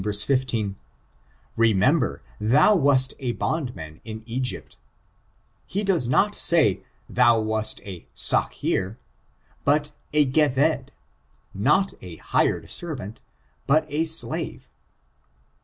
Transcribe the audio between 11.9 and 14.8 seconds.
a hired servant, but a slave.